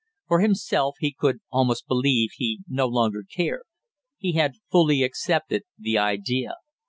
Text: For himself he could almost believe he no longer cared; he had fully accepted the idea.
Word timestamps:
For 0.27 0.39
himself 0.39 0.95
he 0.99 1.13
could 1.13 1.41
almost 1.51 1.85
believe 1.87 2.31
he 2.35 2.61
no 2.67 2.87
longer 2.87 3.21
cared; 3.23 3.67
he 4.17 4.31
had 4.31 4.55
fully 4.71 5.03
accepted 5.03 5.61
the 5.77 5.99
idea. 5.99 6.55